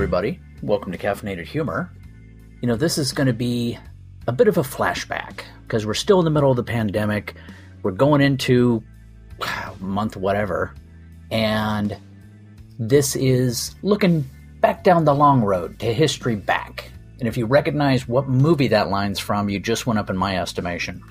everybody. 0.00 0.40
Welcome 0.62 0.92
to 0.92 0.98
Caffeinated 0.98 1.44
Humor. 1.44 1.92
You 2.62 2.68
know, 2.68 2.74
this 2.74 2.96
is 2.96 3.12
going 3.12 3.26
to 3.26 3.34
be 3.34 3.78
a 4.26 4.32
bit 4.32 4.48
of 4.48 4.56
a 4.56 4.62
flashback 4.62 5.42
because 5.64 5.84
we're 5.84 5.92
still 5.92 6.18
in 6.20 6.24
the 6.24 6.30
middle 6.30 6.50
of 6.50 6.56
the 6.56 6.62
pandemic. 6.62 7.34
We're 7.82 7.90
going 7.90 8.22
into 8.22 8.82
month 9.78 10.16
whatever, 10.16 10.74
and 11.30 11.94
this 12.78 13.14
is 13.14 13.74
looking 13.82 14.24
back 14.62 14.84
down 14.84 15.04
the 15.04 15.14
long 15.14 15.42
road 15.42 15.78
to 15.80 15.92
history 15.92 16.34
back. 16.34 16.90
And 17.18 17.28
if 17.28 17.36
you 17.36 17.44
recognize 17.44 18.08
what 18.08 18.26
movie 18.26 18.68
that 18.68 18.88
line's 18.88 19.18
from, 19.18 19.50
you 19.50 19.60
just 19.60 19.86
went 19.86 19.98
up 19.98 20.08
in 20.08 20.16
my 20.16 20.38
estimation. 20.38 21.02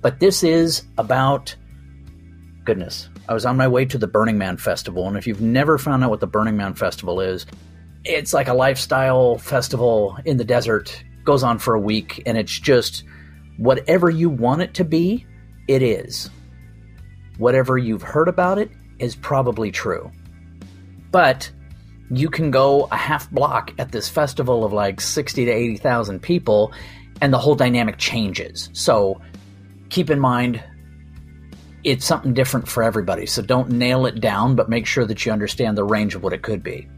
But 0.00 0.20
this 0.20 0.44
is 0.44 0.84
about 0.96 1.56
goodness. 2.62 3.08
I 3.28 3.34
was 3.34 3.44
on 3.44 3.56
my 3.56 3.66
way 3.66 3.84
to 3.86 3.98
the 3.98 4.06
Burning 4.06 4.38
Man 4.38 4.58
Festival, 4.58 5.08
and 5.08 5.16
if 5.16 5.26
you've 5.26 5.40
never 5.40 5.76
found 5.76 6.04
out 6.04 6.10
what 6.10 6.20
the 6.20 6.28
Burning 6.28 6.56
Man 6.56 6.74
Festival 6.74 7.20
is, 7.20 7.46
it's 8.04 8.32
like 8.32 8.48
a 8.48 8.54
lifestyle 8.54 9.38
festival 9.38 10.16
in 10.24 10.36
the 10.36 10.44
desert. 10.44 11.02
Goes 11.24 11.42
on 11.42 11.58
for 11.58 11.74
a 11.74 11.80
week, 11.80 12.22
and 12.26 12.36
it's 12.36 12.58
just 12.58 13.04
whatever 13.56 14.10
you 14.10 14.28
want 14.28 14.62
it 14.62 14.74
to 14.74 14.84
be, 14.84 15.26
it 15.68 15.82
is. 15.82 16.30
Whatever 17.38 17.78
you've 17.78 18.02
heard 18.02 18.28
about 18.28 18.58
it 18.58 18.70
is 18.98 19.14
probably 19.14 19.70
true. 19.70 20.10
But 21.10 21.50
you 22.10 22.28
can 22.28 22.50
go 22.50 22.88
a 22.90 22.96
half 22.96 23.30
block 23.30 23.72
at 23.78 23.92
this 23.92 24.08
festival 24.08 24.64
of 24.64 24.72
like 24.72 25.00
60 25.00 25.44
to 25.44 25.50
80,000 25.50 26.20
people, 26.20 26.72
and 27.20 27.32
the 27.32 27.38
whole 27.38 27.54
dynamic 27.54 27.98
changes. 27.98 28.68
So 28.72 29.20
keep 29.90 30.10
in 30.10 30.18
mind, 30.18 30.62
it's 31.84 32.04
something 32.04 32.34
different 32.34 32.66
for 32.66 32.82
everybody. 32.82 33.26
So 33.26 33.42
don't 33.42 33.70
nail 33.70 34.06
it 34.06 34.20
down, 34.20 34.56
but 34.56 34.68
make 34.68 34.86
sure 34.86 35.04
that 35.04 35.24
you 35.24 35.32
understand 35.32 35.78
the 35.78 35.84
range 35.84 36.16
of 36.16 36.22
what 36.22 36.32
it 36.32 36.42
could 36.42 36.62
be. 36.62 36.88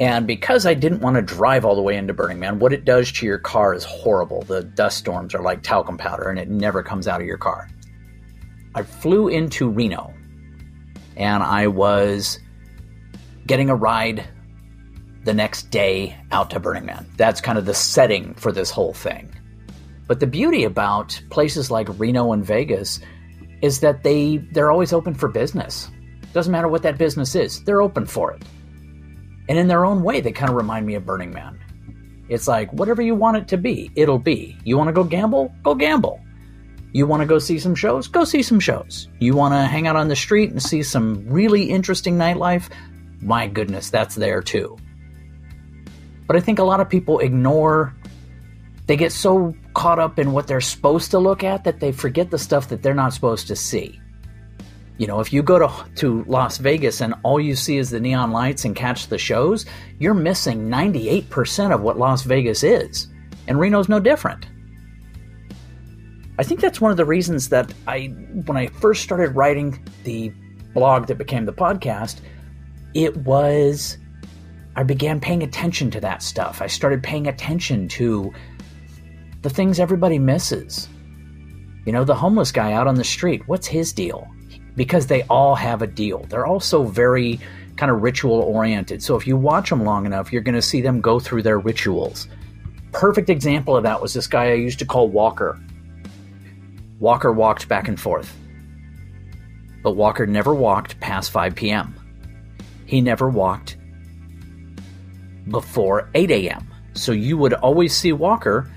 And 0.00 0.26
because 0.26 0.64
I 0.64 0.72
didn't 0.72 1.02
want 1.02 1.16
to 1.16 1.22
drive 1.22 1.66
all 1.66 1.76
the 1.76 1.82
way 1.82 1.94
into 1.94 2.14
Burning 2.14 2.40
Man, 2.40 2.58
what 2.58 2.72
it 2.72 2.86
does 2.86 3.12
to 3.12 3.26
your 3.26 3.38
car 3.38 3.74
is 3.74 3.84
horrible. 3.84 4.40
The 4.40 4.64
dust 4.64 4.96
storms 4.96 5.34
are 5.34 5.42
like 5.42 5.62
talcum 5.62 5.98
powder 5.98 6.30
and 6.30 6.38
it 6.38 6.48
never 6.48 6.82
comes 6.82 7.06
out 7.06 7.20
of 7.20 7.26
your 7.26 7.36
car. 7.36 7.68
I 8.74 8.82
flew 8.82 9.28
into 9.28 9.68
Reno 9.68 10.14
and 11.16 11.42
I 11.42 11.66
was 11.66 12.38
getting 13.46 13.68
a 13.68 13.74
ride 13.74 14.26
the 15.24 15.34
next 15.34 15.70
day 15.70 16.16
out 16.32 16.48
to 16.50 16.60
Burning 16.60 16.86
Man. 16.86 17.06
That's 17.18 17.42
kind 17.42 17.58
of 17.58 17.66
the 17.66 17.74
setting 17.74 18.32
for 18.34 18.52
this 18.52 18.70
whole 18.70 18.94
thing. 18.94 19.30
But 20.06 20.18
the 20.18 20.26
beauty 20.26 20.64
about 20.64 21.20
places 21.28 21.70
like 21.70 21.88
Reno 21.98 22.32
and 22.32 22.42
Vegas 22.42 23.00
is 23.60 23.80
that 23.80 24.02
they 24.02 24.38
they're 24.38 24.70
always 24.70 24.94
open 24.94 25.14
for 25.14 25.28
business. 25.28 25.90
Doesn't 26.32 26.52
matter 26.52 26.68
what 26.68 26.82
that 26.84 26.96
business 26.96 27.34
is, 27.34 27.62
they're 27.64 27.82
open 27.82 28.06
for 28.06 28.32
it. 28.32 28.42
And 29.50 29.58
in 29.58 29.66
their 29.66 29.84
own 29.84 30.04
way, 30.04 30.20
they 30.20 30.30
kind 30.30 30.48
of 30.48 30.54
remind 30.54 30.86
me 30.86 30.94
of 30.94 31.04
Burning 31.04 31.32
Man. 31.32 31.58
It's 32.28 32.46
like 32.46 32.72
whatever 32.72 33.02
you 33.02 33.16
want 33.16 33.36
it 33.36 33.48
to 33.48 33.56
be, 33.56 33.90
it'll 33.96 34.20
be. 34.20 34.56
You 34.62 34.78
want 34.78 34.86
to 34.86 34.92
go 34.92 35.02
gamble? 35.02 35.52
Go 35.64 35.74
gamble. 35.74 36.20
You 36.92 37.08
want 37.08 37.22
to 37.22 37.26
go 37.26 37.40
see 37.40 37.58
some 37.58 37.74
shows? 37.74 38.06
Go 38.06 38.22
see 38.22 38.42
some 38.42 38.60
shows. 38.60 39.08
You 39.18 39.34
want 39.34 39.54
to 39.54 39.62
hang 39.62 39.88
out 39.88 39.96
on 39.96 40.06
the 40.06 40.14
street 40.14 40.52
and 40.52 40.62
see 40.62 40.84
some 40.84 41.28
really 41.28 41.64
interesting 41.64 42.16
nightlife? 42.16 42.70
My 43.20 43.48
goodness, 43.48 43.90
that's 43.90 44.14
there 44.14 44.40
too. 44.40 44.78
But 46.28 46.36
I 46.36 46.40
think 46.40 46.60
a 46.60 46.64
lot 46.64 46.78
of 46.78 46.88
people 46.88 47.18
ignore, 47.18 47.92
they 48.86 48.96
get 48.96 49.10
so 49.10 49.56
caught 49.74 49.98
up 49.98 50.20
in 50.20 50.30
what 50.30 50.46
they're 50.46 50.60
supposed 50.60 51.10
to 51.10 51.18
look 51.18 51.42
at 51.42 51.64
that 51.64 51.80
they 51.80 51.90
forget 51.90 52.30
the 52.30 52.38
stuff 52.38 52.68
that 52.68 52.84
they're 52.84 52.94
not 52.94 53.14
supposed 53.14 53.48
to 53.48 53.56
see. 53.56 54.00
You 55.00 55.06
know, 55.06 55.18
if 55.20 55.32
you 55.32 55.42
go 55.42 55.58
to, 55.58 55.72
to 55.94 56.24
Las 56.24 56.58
Vegas 56.58 57.00
and 57.00 57.14
all 57.22 57.40
you 57.40 57.56
see 57.56 57.78
is 57.78 57.88
the 57.88 57.98
neon 57.98 58.32
lights 58.32 58.66
and 58.66 58.76
catch 58.76 59.06
the 59.06 59.16
shows, 59.16 59.64
you're 59.98 60.12
missing 60.12 60.68
98% 60.68 61.74
of 61.74 61.80
what 61.80 61.96
Las 61.96 62.22
Vegas 62.24 62.62
is. 62.62 63.08
And 63.48 63.58
Reno's 63.58 63.88
no 63.88 63.98
different. 63.98 64.46
I 66.38 66.42
think 66.42 66.60
that's 66.60 66.82
one 66.82 66.90
of 66.90 66.98
the 66.98 67.06
reasons 67.06 67.48
that 67.48 67.72
I, 67.88 68.08
when 68.44 68.58
I 68.58 68.66
first 68.66 69.02
started 69.02 69.34
writing 69.34 69.82
the 70.04 70.34
blog 70.74 71.06
that 71.06 71.16
became 71.16 71.46
the 71.46 71.52
podcast, 71.54 72.20
it 72.92 73.16
was, 73.16 73.96
I 74.76 74.82
began 74.82 75.18
paying 75.18 75.42
attention 75.42 75.90
to 75.92 76.00
that 76.02 76.22
stuff. 76.22 76.60
I 76.60 76.66
started 76.66 77.02
paying 77.02 77.26
attention 77.26 77.88
to 77.88 78.34
the 79.40 79.48
things 79.48 79.80
everybody 79.80 80.18
misses. 80.18 80.90
You 81.86 81.92
know, 81.94 82.04
the 82.04 82.14
homeless 82.14 82.52
guy 82.52 82.74
out 82.74 82.86
on 82.86 82.96
the 82.96 83.04
street, 83.04 83.48
what's 83.48 83.66
his 83.66 83.94
deal? 83.94 84.30
Because 84.80 85.08
they 85.08 85.24
all 85.24 85.54
have 85.54 85.82
a 85.82 85.86
deal. 85.86 86.20
They're 86.30 86.46
also 86.46 86.84
very 86.84 87.38
kind 87.76 87.92
of 87.92 88.00
ritual 88.00 88.40
oriented. 88.40 89.02
So 89.02 89.14
if 89.14 89.26
you 89.26 89.36
watch 89.36 89.68
them 89.68 89.84
long 89.84 90.06
enough, 90.06 90.32
you're 90.32 90.40
going 90.40 90.54
to 90.54 90.62
see 90.62 90.80
them 90.80 91.02
go 91.02 91.20
through 91.20 91.42
their 91.42 91.58
rituals. 91.58 92.28
Perfect 92.90 93.28
example 93.28 93.76
of 93.76 93.82
that 93.82 94.00
was 94.00 94.14
this 94.14 94.26
guy 94.26 94.52
I 94.52 94.54
used 94.54 94.78
to 94.78 94.86
call 94.86 95.06
Walker. 95.10 95.60
Walker 96.98 97.30
walked 97.30 97.68
back 97.68 97.88
and 97.88 98.00
forth. 98.00 98.34
But 99.82 99.96
Walker 99.96 100.26
never 100.26 100.54
walked 100.54 100.98
past 100.98 101.30
5 101.30 101.54
p.m. 101.54 101.94
He 102.86 103.02
never 103.02 103.28
walked 103.28 103.76
before 105.50 106.08
8 106.14 106.30
a.m. 106.30 106.66
So 106.94 107.12
you 107.12 107.36
would 107.36 107.52
always 107.52 107.94
see 107.94 108.14
Walker 108.14 108.72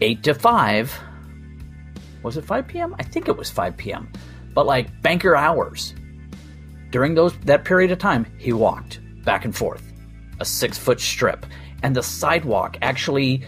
8 0.00 0.22
to 0.22 0.32
5. 0.32 1.00
Was 2.22 2.38
it 2.38 2.46
5 2.46 2.66
p.m.? 2.66 2.96
I 2.98 3.02
think 3.02 3.28
it 3.28 3.36
was 3.36 3.50
5 3.50 3.76
p.m 3.76 4.10
but 4.54 4.66
like 4.66 5.02
banker 5.02 5.36
hours. 5.36 5.94
During 6.90 7.14
those 7.14 7.36
that 7.40 7.64
period 7.64 7.90
of 7.90 7.98
time, 7.98 8.26
he 8.38 8.52
walked 8.52 9.00
back 9.24 9.44
and 9.44 9.54
forth, 9.54 9.92
a 10.40 10.44
six 10.44 10.78
foot 10.78 11.00
strip, 11.00 11.44
and 11.82 11.94
the 11.94 12.02
sidewalk 12.02 12.78
actually 12.82 13.44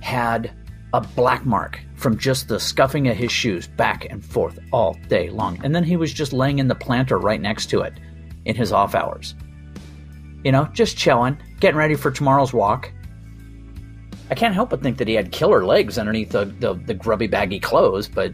had 0.00 0.52
a 0.92 1.00
black 1.00 1.46
mark 1.46 1.80
from 1.94 2.18
just 2.18 2.48
the 2.48 2.60
scuffing 2.60 3.08
of 3.08 3.16
his 3.16 3.32
shoes 3.32 3.66
back 3.66 4.06
and 4.10 4.24
forth 4.24 4.58
all 4.72 4.96
day 5.08 5.30
long. 5.30 5.58
And 5.64 5.74
then 5.74 5.84
he 5.84 5.96
was 5.96 6.12
just 6.12 6.32
laying 6.32 6.58
in 6.58 6.68
the 6.68 6.74
planter 6.74 7.18
right 7.18 7.40
next 7.40 7.66
to 7.66 7.80
it 7.80 7.94
in 8.44 8.56
his 8.56 8.72
off 8.72 8.94
hours. 8.94 9.34
You 10.44 10.52
know, 10.52 10.64
just 10.72 10.96
chilling, 10.96 11.38
getting 11.60 11.78
ready 11.78 11.94
for 11.94 12.10
tomorrow's 12.10 12.52
walk. 12.52 12.92
I 14.30 14.34
can't 14.34 14.54
help 14.54 14.70
but 14.70 14.82
think 14.82 14.98
that 14.98 15.08
he 15.08 15.14
had 15.14 15.30
killer 15.30 15.64
legs 15.64 15.96
underneath 15.98 16.30
the, 16.30 16.46
the, 16.46 16.74
the 16.74 16.94
grubby 16.94 17.28
baggy 17.28 17.60
clothes, 17.60 18.08
but 18.08 18.32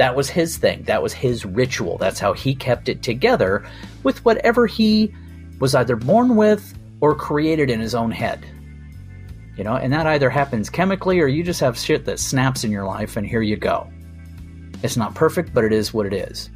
that 0.00 0.16
was 0.16 0.30
his 0.30 0.56
thing. 0.56 0.82
That 0.84 1.02
was 1.02 1.12
his 1.12 1.44
ritual. 1.44 1.98
That's 1.98 2.18
how 2.18 2.32
he 2.32 2.54
kept 2.54 2.88
it 2.88 3.02
together 3.02 3.66
with 4.02 4.24
whatever 4.24 4.66
he 4.66 5.14
was 5.58 5.74
either 5.74 5.94
born 5.94 6.36
with 6.36 6.72
or 7.02 7.14
created 7.14 7.68
in 7.68 7.80
his 7.80 7.94
own 7.94 8.10
head. 8.10 8.46
You 9.58 9.64
know, 9.64 9.74
and 9.74 9.92
that 9.92 10.06
either 10.06 10.30
happens 10.30 10.70
chemically 10.70 11.20
or 11.20 11.26
you 11.26 11.42
just 11.42 11.60
have 11.60 11.78
shit 11.78 12.06
that 12.06 12.18
snaps 12.18 12.64
in 12.64 12.70
your 12.70 12.86
life 12.86 13.18
and 13.18 13.26
here 13.26 13.42
you 13.42 13.56
go. 13.56 13.92
It's 14.82 14.96
not 14.96 15.14
perfect, 15.14 15.52
but 15.52 15.64
it 15.64 15.72
is 15.74 15.92
what 15.92 16.06
it 16.06 16.14
is. 16.14 16.48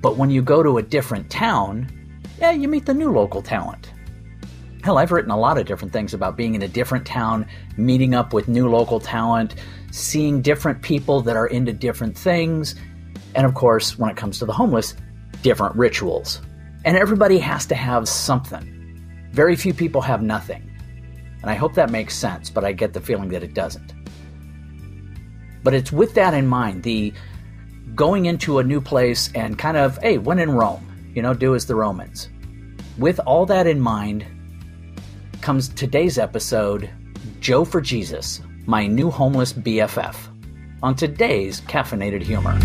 But 0.00 0.16
when 0.16 0.30
you 0.30 0.40
go 0.40 0.62
to 0.62 0.78
a 0.78 0.82
different 0.82 1.28
town, 1.28 1.90
yeah, 2.40 2.52
you 2.52 2.68
meet 2.68 2.86
the 2.86 2.94
new 2.94 3.12
local 3.12 3.42
talent. 3.42 3.92
Hell, 4.86 4.98
I've 4.98 5.10
written 5.10 5.32
a 5.32 5.36
lot 5.36 5.58
of 5.58 5.66
different 5.66 5.92
things 5.92 6.14
about 6.14 6.36
being 6.36 6.54
in 6.54 6.62
a 6.62 6.68
different 6.68 7.04
town, 7.04 7.48
meeting 7.76 8.14
up 8.14 8.32
with 8.32 8.46
new 8.46 8.70
local 8.70 9.00
talent, 9.00 9.56
seeing 9.90 10.40
different 10.40 10.80
people 10.80 11.20
that 11.22 11.34
are 11.34 11.48
into 11.48 11.72
different 11.72 12.16
things, 12.16 12.76
and 13.34 13.44
of 13.44 13.54
course, 13.54 13.98
when 13.98 14.10
it 14.10 14.16
comes 14.16 14.38
to 14.38 14.44
the 14.44 14.52
homeless, 14.52 14.94
different 15.42 15.74
rituals. 15.74 16.40
And 16.84 16.96
everybody 16.96 17.36
has 17.38 17.66
to 17.66 17.74
have 17.74 18.08
something. 18.08 19.28
Very 19.32 19.56
few 19.56 19.74
people 19.74 20.00
have 20.02 20.22
nothing. 20.22 20.70
And 21.42 21.50
I 21.50 21.54
hope 21.54 21.74
that 21.74 21.90
makes 21.90 22.14
sense, 22.16 22.48
but 22.48 22.64
I 22.64 22.70
get 22.70 22.92
the 22.92 23.00
feeling 23.00 23.30
that 23.30 23.42
it 23.42 23.54
doesn't. 23.54 23.92
But 25.64 25.74
it's 25.74 25.90
with 25.90 26.14
that 26.14 26.32
in 26.32 26.46
mind, 26.46 26.84
the 26.84 27.12
going 27.96 28.26
into 28.26 28.60
a 28.60 28.62
new 28.62 28.80
place 28.80 29.32
and 29.34 29.58
kind 29.58 29.76
of, 29.76 29.98
hey, 29.98 30.18
when 30.18 30.38
in 30.38 30.52
Rome, 30.52 31.12
you 31.12 31.22
know, 31.22 31.34
do 31.34 31.56
as 31.56 31.66
the 31.66 31.74
Romans. 31.74 32.28
With 32.98 33.18
all 33.26 33.46
that 33.46 33.66
in 33.66 33.80
mind 33.80 34.24
comes 35.46 35.68
today's 35.68 36.18
episode 36.18 36.90
Joe 37.38 37.64
for 37.64 37.80
Jesus 37.80 38.40
my 38.66 38.88
new 38.88 39.12
homeless 39.12 39.52
BFF, 39.52 40.16
on 40.82 40.96
today's 40.96 41.60
Caffeinated 41.60 42.20
Humor. 42.20 42.58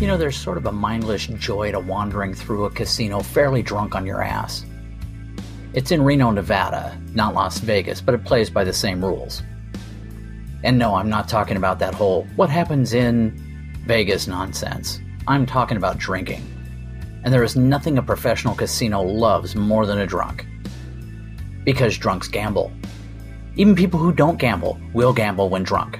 You 0.00 0.08
know, 0.08 0.16
there's 0.16 0.36
sort 0.36 0.56
of 0.56 0.66
a 0.66 0.72
mindless 0.72 1.28
joy 1.28 1.70
to 1.70 1.78
wandering 1.78 2.34
through 2.34 2.64
a 2.64 2.70
casino 2.70 3.20
fairly 3.20 3.62
drunk 3.62 3.94
on 3.94 4.06
your 4.06 4.24
ass. 4.24 4.66
It's 5.76 5.90
in 5.90 6.02
Reno, 6.02 6.30
Nevada, 6.30 6.98
not 7.12 7.34
Las 7.34 7.58
Vegas, 7.58 8.00
but 8.00 8.14
it 8.14 8.24
plays 8.24 8.48
by 8.48 8.64
the 8.64 8.72
same 8.72 9.04
rules. 9.04 9.42
And 10.64 10.78
no, 10.78 10.94
I'm 10.94 11.10
not 11.10 11.28
talking 11.28 11.58
about 11.58 11.78
that 11.80 11.94
whole 11.94 12.24
what 12.36 12.48
happens 12.48 12.94
in 12.94 13.38
Vegas 13.86 14.26
nonsense. 14.26 15.00
I'm 15.28 15.44
talking 15.44 15.76
about 15.76 15.98
drinking. 15.98 16.42
And 17.22 17.32
there 17.32 17.44
is 17.44 17.56
nothing 17.56 17.98
a 17.98 18.02
professional 18.02 18.54
casino 18.54 19.02
loves 19.02 19.54
more 19.54 19.84
than 19.86 19.98
a 19.98 20.06
drunk. 20.06 20.46
because 21.64 21.98
drunks 21.98 22.28
gamble. 22.28 22.72
Even 23.56 23.74
people 23.74 23.98
who 24.00 24.12
don't 24.12 24.38
gamble 24.38 24.78
will 24.94 25.12
gamble 25.12 25.48
when 25.50 25.64
drunk. 25.64 25.98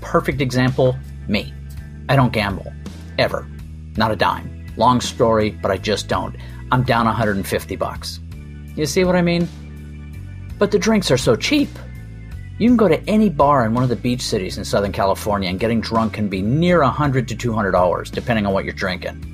Perfect 0.00 0.40
example 0.40 0.96
me. 1.28 1.54
I 2.08 2.16
don't 2.16 2.32
gamble. 2.32 2.72
Ever. 3.18 3.46
Not 3.96 4.10
a 4.10 4.16
dime. 4.16 4.66
Long 4.76 5.00
story, 5.00 5.50
but 5.50 5.70
I 5.70 5.76
just 5.78 6.08
don't. 6.08 6.36
I'm 6.72 6.82
down 6.82 7.06
150 7.06 7.76
bucks. 7.76 8.18
You 8.76 8.86
see 8.86 9.04
what 9.04 9.16
I 9.16 9.22
mean? 9.22 9.48
But 10.58 10.70
the 10.70 10.78
drinks 10.78 11.10
are 11.10 11.16
so 11.16 11.36
cheap. 11.36 11.68
You 12.58 12.68
can 12.68 12.76
go 12.76 12.88
to 12.88 13.00
any 13.08 13.30
bar 13.30 13.66
in 13.66 13.74
one 13.74 13.82
of 13.82 13.88
the 13.88 13.96
beach 13.96 14.22
cities 14.22 14.58
in 14.58 14.64
Southern 14.64 14.92
California 14.92 15.50
and 15.50 15.58
getting 15.58 15.80
drunk 15.80 16.14
can 16.14 16.28
be 16.28 16.40
near 16.40 16.82
100 16.82 17.26
to 17.28 17.36
200 17.36 17.72
dollars 17.72 18.10
depending 18.10 18.46
on 18.46 18.52
what 18.52 18.64
you're 18.64 18.74
drinking. 18.74 19.30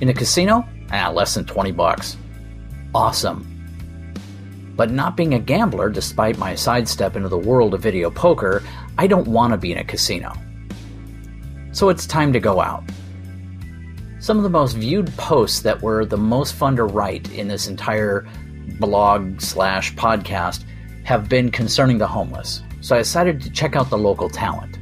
In 0.00 0.08
a 0.08 0.14
casino, 0.14 0.66
ah, 0.90 1.10
less 1.10 1.34
than 1.34 1.44
20 1.44 1.70
bucks. 1.72 2.16
Awesome. 2.94 3.48
But 4.74 4.90
not 4.90 5.16
being 5.16 5.34
a 5.34 5.38
gambler, 5.38 5.90
despite 5.90 6.38
my 6.38 6.54
sidestep 6.54 7.14
into 7.14 7.28
the 7.28 7.38
world 7.38 7.74
of 7.74 7.82
video 7.82 8.10
poker, 8.10 8.62
I 8.98 9.06
don't 9.06 9.28
want 9.28 9.52
to 9.52 9.56
be 9.56 9.70
in 9.70 9.78
a 9.78 9.84
casino. 9.84 10.32
So 11.72 11.88
it's 11.88 12.06
time 12.06 12.32
to 12.32 12.40
go 12.40 12.60
out. 12.60 12.82
Some 14.22 14.36
of 14.36 14.44
the 14.44 14.50
most 14.50 14.76
viewed 14.76 15.08
posts 15.16 15.62
that 15.62 15.82
were 15.82 16.04
the 16.04 16.16
most 16.16 16.54
fun 16.54 16.76
to 16.76 16.84
write 16.84 17.28
in 17.32 17.48
this 17.48 17.66
entire 17.66 18.24
blog 18.78 19.40
slash 19.40 19.92
podcast 19.96 20.62
have 21.02 21.28
been 21.28 21.50
concerning 21.50 21.98
the 21.98 22.06
homeless, 22.06 22.62
so 22.82 22.94
I 22.94 23.00
decided 23.00 23.40
to 23.40 23.50
check 23.50 23.74
out 23.74 23.90
the 23.90 23.98
local 23.98 24.30
talent. 24.30 24.78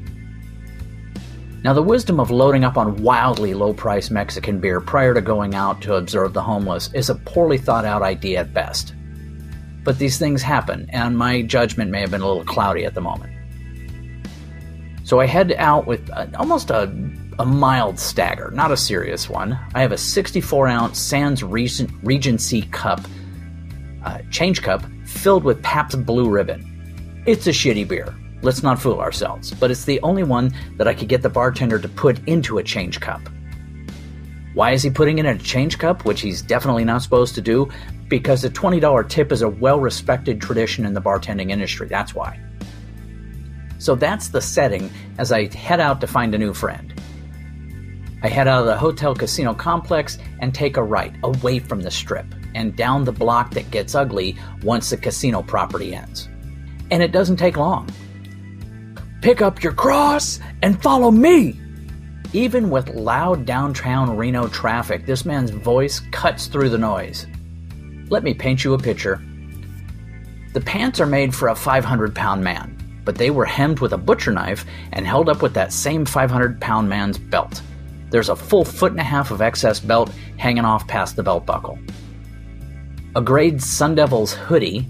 Now, 1.64 1.72
the 1.72 1.80
wisdom 1.80 2.20
of 2.20 2.30
loading 2.30 2.64
up 2.64 2.76
on 2.76 3.02
wildly 3.02 3.54
low 3.54 3.72
priced 3.72 4.10
Mexican 4.10 4.60
beer 4.60 4.78
prior 4.78 5.14
to 5.14 5.22
going 5.22 5.54
out 5.54 5.80
to 5.82 5.94
observe 5.94 6.34
the 6.34 6.42
homeless 6.42 6.92
is 6.92 7.08
a 7.08 7.14
poorly 7.14 7.56
thought 7.56 7.86
out 7.86 8.02
idea 8.02 8.40
at 8.40 8.52
best. 8.52 8.92
But 9.84 9.98
these 9.98 10.18
things 10.18 10.42
happen, 10.42 10.84
and 10.90 11.16
my 11.16 11.40
judgment 11.40 11.90
may 11.90 12.02
have 12.02 12.10
been 12.10 12.20
a 12.20 12.28
little 12.28 12.44
cloudy 12.44 12.84
at 12.84 12.92
the 12.92 13.00
moment. 13.00 13.32
So 15.04 15.18
I 15.18 15.24
head 15.24 15.54
out 15.56 15.86
with 15.86 16.10
uh, 16.10 16.26
almost 16.38 16.68
a, 16.68 16.92
a 17.40 17.46
mild 17.46 17.98
stagger, 17.98 18.50
not 18.50 18.70
a 18.70 18.76
serious 18.76 19.26
one. 19.26 19.58
I 19.74 19.80
have 19.80 19.92
a 19.92 19.98
64 19.98 20.68
ounce 20.68 20.98
Sands 20.98 21.42
Regency 21.42 22.62
cup, 22.70 23.00
uh, 24.04 24.18
change 24.30 24.60
cup, 24.60 24.84
filled 25.06 25.42
with 25.42 25.62
Pabst 25.62 26.04
Blue 26.04 26.28
Ribbon. 26.28 27.22
It's 27.26 27.46
a 27.46 27.50
shitty 27.50 27.88
beer, 27.88 28.14
let's 28.42 28.62
not 28.62 28.78
fool 28.78 29.00
ourselves, 29.00 29.52
but 29.52 29.70
it's 29.70 29.86
the 29.86 29.98
only 30.02 30.22
one 30.22 30.52
that 30.76 30.86
I 30.86 30.92
could 30.92 31.08
get 31.08 31.22
the 31.22 31.30
bartender 31.30 31.78
to 31.78 31.88
put 31.88 32.22
into 32.28 32.58
a 32.58 32.62
change 32.62 33.00
cup. 33.00 33.22
Why 34.52 34.72
is 34.72 34.82
he 34.82 34.90
putting 34.90 35.18
it 35.18 35.24
in 35.24 35.36
a 35.36 35.38
change 35.38 35.78
cup, 35.78 36.04
which 36.04 36.20
he's 36.20 36.42
definitely 36.42 36.84
not 36.84 37.00
supposed 37.00 37.34
to 37.36 37.40
do? 37.40 37.70
Because 38.08 38.44
a 38.44 38.50
$20 38.50 39.08
tip 39.08 39.32
is 39.32 39.40
a 39.40 39.48
well 39.48 39.80
respected 39.80 40.42
tradition 40.42 40.84
in 40.84 40.92
the 40.92 41.00
bartending 41.00 41.50
industry. 41.50 41.88
That's 41.88 42.14
why. 42.14 42.38
So 43.78 43.94
that's 43.94 44.28
the 44.28 44.42
setting 44.42 44.90
as 45.16 45.32
I 45.32 45.46
head 45.56 45.80
out 45.80 46.02
to 46.02 46.06
find 46.06 46.34
a 46.34 46.38
new 46.38 46.52
friend. 46.52 46.99
I 48.22 48.28
head 48.28 48.48
out 48.48 48.60
of 48.60 48.66
the 48.66 48.76
hotel 48.76 49.14
casino 49.14 49.54
complex 49.54 50.18
and 50.40 50.54
take 50.54 50.76
a 50.76 50.82
right 50.82 51.14
away 51.22 51.58
from 51.58 51.80
the 51.80 51.90
strip 51.90 52.26
and 52.54 52.76
down 52.76 53.04
the 53.04 53.12
block 53.12 53.52
that 53.52 53.70
gets 53.70 53.94
ugly 53.94 54.36
once 54.62 54.90
the 54.90 54.96
casino 54.96 55.42
property 55.42 55.94
ends. 55.94 56.28
And 56.90 57.02
it 57.02 57.12
doesn't 57.12 57.36
take 57.36 57.56
long. 57.56 57.88
Pick 59.22 59.40
up 59.40 59.62
your 59.62 59.72
cross 59.72 60.40
and 60.62 60.80
follow 60.82 61.10
me! 61.10 61.58
Even 62.32 62.70
with 62.70 62.88
loud 62.90 63.44
downtown 63.44 64.16
Reno 64.16 64.48
traffic, 64.48 65.04
this 65.04 65.24
man's 65.24 65.50
voice 65.50 66.00
cuts 66.12 66.46
through 66.46 66.68
the 66.68 66.78
noise. 66.78 67.26
Let 68.08 68.22
me 68.22 68.34
paint 68.34 68.64
you 68.64 68.74
a 68.74 68.78
picture. 68.78 69.22
The 70.52 70.60
pants 70.60 71.00
are 71.00 71.06
made 71.06 71.34
for 71.34 71.48
a 71.48 71.56
500 71.56 72.14
pound 72.14 72.44
man, 72.44 72.76
but 73.04 73.16
they 73.16 73.30
were 73.30 73.44
hemmed 73.44 73.80
with 73.80 73.92
a 73.92 73.98
butcher 73.98 74.32
knife 74.32 74.64
and 74.92 75.06
held 75.06 75.28
up 75.28 75.42
with 75.42 75.54
that 75.54 75.72
same 75.72 76.04
500 76.04 76.60
pound 76.60 76.88
man's 76.88 77.18
belt. 77.18 77.62
There's 78.10 78.28
a 78.28 78.36
full 78.36 78.64
foot 78.64 78.92
and 78.92 79.00
a 79.00 79.04
half 79.04 79.30
of 79.30 79.40
excess 79.40 79.80
belt 79.80 80.10
hanging 80.36 80.64
off 80.64 80.86
past 80.86 81.16
the 81.16 81.22
belt 81.22 81.46
buckle. 81.46 81.78
A 83.16 83.20
grade 83.20 83.62
Sun 83.62 83.96
Devils 83.96 84.32
hoodie 84.32 84.86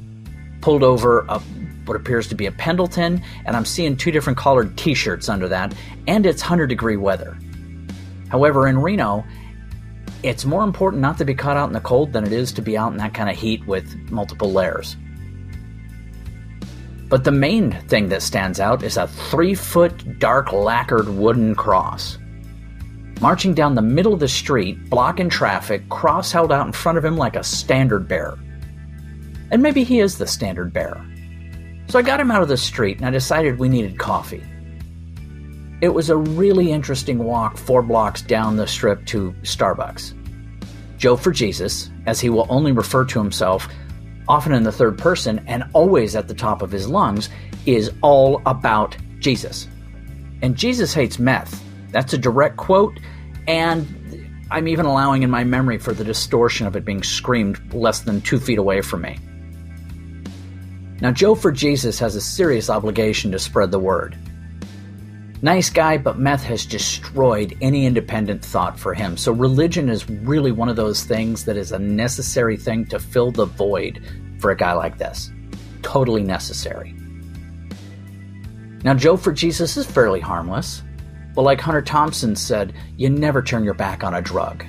pulled 0.61 0.83
over 0.83 1.21
a 1.29 1.41
what 1.87 1.97
appears 1.97 2.29
to 2.29 2.37
be 2.37 2.47
a 2.47 2.53
Pendleton, 2.53 3.21
and 3.45 3.57
I'm 3.57 3.65
seeing 3.65 3.97
two 3.97 4.13
different 4.13 4.39
colored 4.39 4.77
t 4.77 4.95
shirts 4.95 5.29
under 5.29 5.49
that, 5.49 5.75
and 6.07 6.25
it's 6.25 6.41
100 6.41 6.69
degree 6.69 6.97
weather. 6.97 7.37
However, 8.29 8.69
in 8.69 8.79
Reno, 8.79 9.25
it's 10.23 10.45
more 10.45 10.63
important 10.63 11.03
not 11.03 11.19
to 11.19 11.25
be 11.25 11.35
caught 11.35 11.57
out 11.57 11.69
in 11.69 11.73
the 11.73 11.81
cold 11.81 12.13
than 12.13 12.25
it 12.25 12.33
is 12.33 12.53
to 12.53 12.63
be 12.63 12.79
out 12.79 12.93
in 12.93 12.99
that 12.99 13.13
kind 13.13 13.29
of 13.29 13.37
heat 13.37 13.67
with 13.67 13.93
multiple 14.11 14.53
layers. 14.53 14.97
But 17.09 17.25
the 17.25 17.33
main 17.33 17.73
thing 17.89 18.09
that 18.11 18.23
stands 18.23 18.61
out 18.61 18.85
is 18.85 18.97
a 18.97 19.09
three 19.09 19.57
foot 19.57 20.21
dark 20.21 20.53
lacquered 20.53 21.09
wooden 21.09 21.57
cross. 21.57 22.19
Marching 23.21 23.53
down 23.53 23.75
the 23.75 23.83
middle 23.83 24.15
of 24.15 24.21
the 24.21 24.29
street, 24.29 24.89
blocking 24.89 25.29
traffic, 25.29 25.87
cross 25.91 26.33
held 26.33 26.51
out 26.51 26.67
in 26.67 26.73
front 26.73 26.97
of 26.97 27.05
him 27.05 27.19
like 27.19 27.37
a 27.37 27.45
standard 27.45 28.09
bearer. 28.09 28.39
And 29.51 29.63
maybe 29.63 29.85
he 29.85 30.01
is 30.01 30.17
the 30.17 30.27
standard 30.27 30.73
bearer. 30.73 31.05
So 31.89 31.99
I 31.99 32.03
got 32.03 32.19
him 32.19 32.31
out 32.31 32.41
of 32.41 32.49
the 32.49 32.57
street 32.57 32.97
and 32.97 33.07
I 33.07 33.11
decided 33.11 33.59
we 33.59 33.69
needed 33.69 33.99
coffee. 33.99 34.43
It 35.83 35.91
was 35.91 36.09
a 36.09 36.17
really 36.17 36.73
interesting 36.73 37.19
walk 37.19 37.59
four 37.59 37.83
blocks 37.83 38.23
down 38.23 38.57
the 38.57 38.67
strip 38.67 39.05
to 39.07 39.33
Starbucks. 39.43 40.15
Joe 40.97 41.17
for 41.17 41.31
Jesus, 41.31 41.91
as 42.07 42.21
he 42.21 42.31
will 42.31 42.47
only 42.49 42.73
refer 42.73 43.05
to 43.05 43.19
himself, 43.19 43.69
often 44.29 44.53
in 44.53 44.63
the 44.63 44.73
third 44.73 44.97
person 44.97 45.45
and 45.47 45.65
always 45.75 46.17
at 46.17 46.27
the 46.27 46.35
top 46.35 46.63
of 46.63 46.71
his 46.71 46.89
lungs, 46.89 47.29
is 47.67 47.91
all 48.01 48.41
about 48.47 48.97
Jesus. 49.19 49.69
And 50.41 50.57
Jesus 50.57 50.95
hates 50.95 51.19
meth. 51.19 51.63
That's 51.93 52.13
a 52.13 52.19
direct 52.19 52.57
quote, 52.57 52.99
and 53.47 53.87
I'm 54.51 54.67
even 54.69 54.87
allowing 54.87 55.23
in 55.23 55.31
my 55.31 55.45
memory 55.45 55.79
for 55.79 55.93
the 55.93 56.05
distortion 56.05 56.67
of 56.67 56.77
it 56.77 56.85
being 56.85 57.03
screamed 57.03 57.73
less 57.73 58.01
than 58.01 58.21
two 58.21 58.39
feet 58.39 58.59
away 58.59 58.81
from 58.81 59.03
me. 59.03 59.19
Now, 61.01 61.13
Joe 61.13 61.35
for 61.35 61.51
Jesus 61.51 61.99
has 61.99 62.15
a 62.15 62.21
serious 62.21 62.69
obligation 62.69 63.33
to 63.33 63.39
spread 63.39 63.71
the 63.71 63.79
word. 63.79 64.19
Nice 65.43 65.71
guy, 65.71 65.97
but 65.97 66.19
meth 66.19 66.43
has 66.43 66.67
destroyed 66.67 67.57
any 67.63 67.87
independent 67.87 68.45
thought 68.45 68.79
for 68.79 68.93
him. 68.93 69.17
So, 69.17 69.33
religion 69.33 69.89
is 69.89 70.09
really 70.11 70.53
one 70.53 70.69
of 70.69 70.77
those 70.77 71.05
things 71.05 71.47
that 71.47 71.57
is 71.57 71.73
a 71.73 71.79
necessary 71.79 72.59
thing 72.59 72.85
to 72.87 72.99
fill 72.99 73.31
the 73.31 73.47
void 73.47 74.05
for 74.39 74.51
a 74.51 74.57
guy 74.57 74.75
like 74.75 74.99
this. 74.99 75.31
Totally 75.81 76.23
necessary. 76.23 76.95
Now, 78.85 78.93
Joe 78.93 79.17
for 79.17 79.33
Jesus 79.33 79.79
is 79.79 79.87
fairly 79.87 80.21
harmless. 80.21 80.83
But, 81.35 81.43
like 81.43 81.61
Hunter 81.61 81.83
Thompson 81.83 82.37
said, 82.37 82.73
you 82.97 83.09
never 83.09 83.43
turn 83.43 83.65
your 83.65 83.75
back 83.75 84.03
on 84.03 84.15
a 84.15 84.23
drug. 84.23 84.65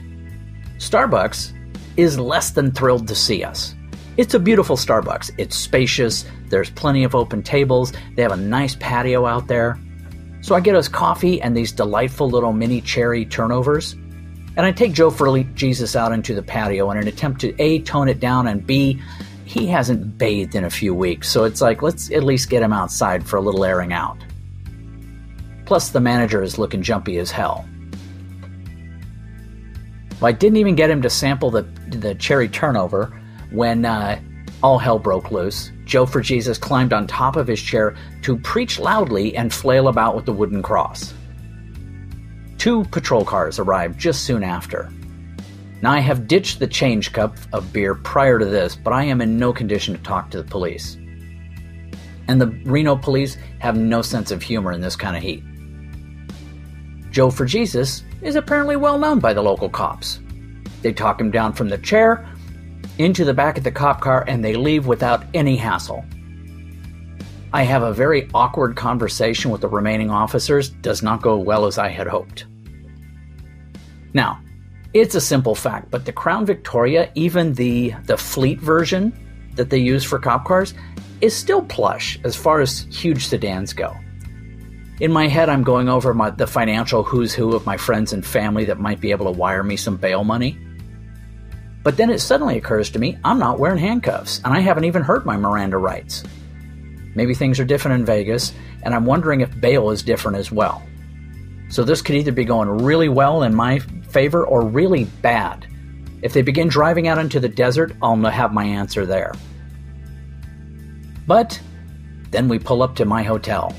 Starbucks 0.77 1.53
is 1.97 2.19
less 2.19 2.51
than 2.51 2.71
thrilled 2.71 3.07
to 3.07 3.15
see 3.15 3.43
us. 3.43 3.75
It's 4.17 4.33
a 4.33 4.39
beautiful 4.39 4.75
Starbucks. 4.75 5.31
It's 5.37 5.55
spacious, 5.55 6.25
there's 6.49 6.69
plenty 6.69 7.03
of 7.03 7.15
open 7.15 7.43
tables, 7.43 7.93
they 8.15 8.21
have 8.21 8.31
a 8.31 8.37
nice 8.37 8.75
patio 8.75 9.25
out 9.25 9.47
there. 9.47 9.79
So 10.41 10.55
I 10.55 10.59
get 10.59 10.75
us 10.75 10.87
coffee 10.87 11.41
and 11.41 11.55
these 11.55 11.71
delightful 11.71 12.29
little 12.29 12.51
mini 12.51 12.81
cherry 12.81 13.25
turnovers. 13.25 13.93
And 14.57 14.65
I 14.65 14.71
take 14.71 14.93
Joe 14.93 15.11
for 15.11 15.41
Jesus 15.55 15.95
out 15.95 16.11
into 16.11 16.35
the 16.35 16.43
patio 16.43 16.91
in 16.91 16.97
an 16.97 17.07
attempt 17.07 17.41
to 17.41 17.61
A, 17.61 17.79
tone 17.83 18.09
it 18.09 18.19
down, 18.19 18.47
and 18.47 18.65
B, 18.65 19.01
he 19.45 19.67
hasn't 19.67 20.17
bathed 20.17 20.55
in 20.55 20.65
a 20.65 20.69
few 20.69 20.93
weeks. 20.93 21.29
So 21.29 21.45
it's 21.45 21.61
like, 21.61 21.81
let's 21.81 22.11
at 22.11 22.23
least 22.23 22.49
get 22.49 22.63
him 22.63 22.73
outside 22.73 23.25
for 23.25 23.37
a 23.37 23.41
little 23.41 23.63
airing 23.63 23.93
out. 23.93 24.17
Plus, 25.71 25.91
the 25.91 26.01
manager 26.01 26.43
is 26.43 26.57
looking 26.57 26.81
jumpy 26.81 27.17
as 27.17 27.31
hell. 27.31 27.65
Well, 30.19 30.27
I 30.27 30.33
didn't 30.33 30.57
even 30.57 30.75
get 30.75 30.89
him 30.89 31.01
to 31.01 31.09
sample 31.09 31.49
the, 31.49 31.61
the 31.87 32.13
cherry 32.15 32.49
turnover 32.49 33.17
when 33.51 33.85
uh, 33.85 34.19
all 34.61 34.77
hell 34.79 34.99
broke 34.99 35.31
loose, 35.31 35.71
Joe 35.85 36.05
for 36.05 36.19
Jesus 36.19 36.57
climbed 36.57 36.91
on 36.91 37.07
top 37.07 37.37
of 37.37 37.47
his 37.47 37.61
chair 37.61 37.95
to 38.23 38.37
preach 38.39 38.79
loudly 38.79 39.33
and 39.37 39.53
flail 39.53 39.87
about 39.87 40.13
with 40.13 40.25
the 40.25 40.33
wooden 40.33 40.61
cross. 40.61 41.13
Two 42.57 42.83
patrol 42.91 43.23
cars 43.23 43.57
arrived 43.57 43.97
just 43.97 44.25
soon 44.25 44.43
after. 44.43 44.91
Now, 45.81 45.93
I 45.93 45.99
have 45.99 46.27
ditched 46.27 46.59
the 46.59 46.67
change 46.67 47.13
cup 47.13 47.37
of 47.53 47.71
beer 47.71 47.95
prior 47.95 48.39
to 48.39 48.45
this, 48.45 48.75
but 48.75 48.91
I 48.91 49.05
am 49.05 49.21
in 49.21 49.37
no 49.37 49.53
condition 49.53 49.95
to 49.95 50.03
talk 50.03 50.31
to 50.31 50.43
the 50.43 50.49
police. 50.49 50.97
And 52.27 52.41
the 52.41 52.47
Reno 52.65 52.97
police 52.97 53.37
have 53.59 53.77
no 53.77 54.01
sense 54.01 54.31
of 54.31 54.43
humor 54.43 54.73
in 54.73 54.81
this 54.81 54.97
kind 54.97 55.15
of 55.15 55.23
heat. 55.23 55.45
Joe 57.11 57.29
for 57.29 57.45
Jesus 57.45 58.03
is 58.21 58.35
apparently 58.35 58.77
well 58.77 58.97
known 58.97 59.19
by 59.19 59.33
the 59.33 59.41
local 59.41 59.69
cops. 59.69 60.19
They 60.81 60.93
talk 60.93 61.19
him 61.19 61.29
down 61.29 61.53
from 61.53 61.69
the 61.69 61.77
chair 61.77 62.27
into 62.97 63.25
the 63.25 63.33
back 63.33 63.57
of 63.57 63.63
the 63.63 63.71
cop 63.71 64.01
car 64.01 64.23
and 64.27 64.43
they 64.43 64.55
leave 64.55 64.87
without 64.87 65.25
any 65.33 65.57
hassle. 65.57 66.05
I 67.53 67.63
have 67.63 67.83
a 67.83 67.93
very 67.93 68.29
awkward 68.33 68.77
conversation 68.77 69.51
with 69.51 69.61
the 69.61 69.67
remaining 69.67 70.09
officers, 70.09 70.69
does 70.69 71.03
not 71.03 71.21
go 71.21 71.37
well 71.37 71.65
as 71.65 71.77
I 71.77 71.89
had 71.89 72.07
hoped. 72.07 72.45
Now, 74.13 74.41
it's 74.93 75.15
a 75.15 75.21
simple 75.21 75.55
fact, 75.55 75.91
but 75.91 76.05
the 76.05 76.13
Crown 76.13 76.45
Victoria, 76.45 77.11
even 77.15 77.53
the 77.53 77.93
the 78.05 78.17
fleet 78.17 78.59
version, 78.59 79.13
that 79.55 79.69
they 79.69 79.77
use 79.77 80.03
for 80.03 80.17
cop 80.17 80.45
cars 80.45 80.73
is 81.19 81.35
still 81.35 81.61
plush 81.61 82.19
as 82.23 82.35
far 82.35 82.61
as 82.61 82.87
huge 82.89 83.27
sedans 83.27 83.73
go. 83.73 83.95
In 85.01 85.11
my 85.11 85.27
head, 85.27 85.49
I'm 85.49 85.63
going 85.63 85.89
over 85.89 86.13
my, 86.13 86.29
the 86.29 86.45
financial 86.45 87.01
who's 87.01 87.33
who 87.33 87.55
of 87.55 87.65
my 87.65 87.75
friends 87.75 88.13
and 88.13 88.23
family 88.23 88.65
that 88.65 88.79
might 88.79 89.01
be 89.01 89.09
able 89.09 89.25
to 89.25 89.31
wire 89.31 89.63
me 89.63 89.75
some 89.75 89.97
bail 89.97 90.23
money. 90.23 90.59
But 91.81 91.97
then 91.97 92.11
it 92.11 92.19
suddenly 92.19 92.55
occurs 92.55 92.91
to 92.91 92.99
me 92.99 93.17
I'm 93.23 93.39
not 93.39 93.57
wearing 93.57 93.79
handcuffs, 93.79 94.41
and 94.45 94.53
I 94.53 94.59
haven't 94.59 94.83
even 94.83 95.01
heard 95.01 95.25
my 95.25 95.37
Miranda 95.37 95.77
rights. 95.77 96.23
Maybe 97.15 97.33
things 97.33 97.59
are 97.59 97.65
different 97.65 97.99
in 97.99 98.05
Vegas, 98.05 98.53
and 98.83 98.93
I'm 98.93 99.05
wondering 99.05 99.41
if 99.41 99.59
bail 99.59 99.89
is 99.89 100.03
different 100.03 100.37
as 100.37 100.51
well. 100.51 100.83
So 101.69 101.83
this 101.83 102.03
could 102.03 102.15
either 102.15 102.31
be 102.31 102.45
going 102.45 102.69
really 102.69 103.09
well 103.09 103.41
in 103.41 103.55
my 103.55 103.79
favor 103.79 104.45
or 104.45 104.63
really 104.63 105.05
bad. 105.05 105.65
If 106.21 106.33
they 106.33 106.43
begin 106.43 106.67
driving 106.67 107.07
out 107.07 107.17
into 107.17 107.39
the 107.39 107.49
desert, 107.49 107.95
I'll 108.03 108.17
have 108.17 108.53
my 108.53 108.65
answer 108.65 109.07
there. 109.07 109.33
But 111.25 111.59
then 112.29 112.47
we 112.47 112.59
pull 112.59 112.83
up 112.83 112.95
to 112.97 113.05
my 113.05 113.23
hotel, 113.23 113.73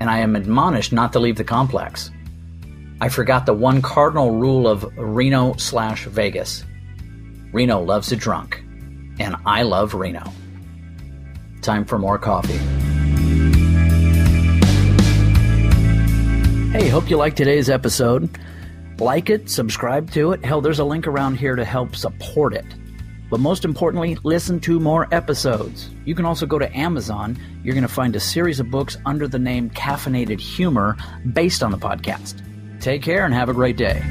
and 0.00 0.10
I 0.10 0.18
am 0.18 0.36
admonished 0.36 0.92
not 0.92 1.12
to 1.12 1.18
leave 1.18 1.36
the 1.36 1.44
complex. 1.44 2.10
I 3.00 3.08
forgot 3.08 3.46
the 3.46 3.54
one 3.54 3.82
cardinal 3.82 4.32
rule 4.32 4.66
of 4.66 4.84
Reno 4.96 5.54
slash 5.56 6.04
Vegas 6.04 6.64
Reno 7.52 7.80
loves 7.80 8.12
a 8.12 8.16
drunk, 8.16 8.62
and 9.18 9.34
I 9.46 9.62
love 9.62 9.94
Reno. 9.94 10.30
Time 11.62 11.86
for 11.86 11.98
more 11.98 12.18
coffee. 12.18 12.58
Hey, 16.70 16.88
hope 16.88 17.08
you 17.08 17.16
liked 17.16 17.38
today's 17.38 17.70
episode. 17.70 18.38
Like 18.98 19.30
it, 19.30 19.48
subscribe 19.48 20.10
to 20.10 20.32
it. 20.32 20.44
Hell, 20.44 20.60
there's 20.60 20.80
a 20.80 20.84
link 20.84 21.06
around 21.06 21.36
here 21.36 21.56
to 21.56 21.64
help 21.64 21.96
support 21.96 22.52
it. 22.52 22.66
But 23.30 23.40
most 23.40 23.64
importantly, 23.64 24.16
listen 24.22 24.60
to 24.60 24.78
more 24.78 25.08
episodes. 25.12 25.90
You 26.04 26.14
can 26.14 26.24
also 26.24 26.46
go 26.46 26.58
to 26.58 26.76
Amazon. 26.76 27.38
You're 27.62 27.74
going 27.74 27.82
to 27.82 27.88
find 27.92 28.14
a 28.14 28.20
series 28.20 28.60
of 28.60 28.70
books 28.70 28.96
under 29.04 29.26
the 29.26 29.38
name 29.38 29.70
Caffeinated 29.70 30.40
Humor 30.40 30.96
based 31.32 31.62
on 31.62 31.70
the 31.70 31.78
podcast. 31.78 32.40
Take 32.80 33.02
care 33.02 33.24
and 33.24 33.34
have 33.34 33.48
a 33.48 33.54
great 33.54 33.76
day. 33.76 34.02